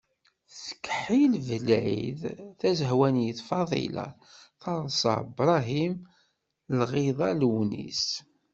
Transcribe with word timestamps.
Yettkeḥḥil 0.49 1.33
Belɛid, 1.47 2.21
Tazehwanit 2.59 3.39
Faḍila, 3.49 4.07
Taḍsa 4.61 5.15
Brahim, 5.35 5.93
Lɣiḍa 6.79 7.29
Lewnis. 7.41 8.03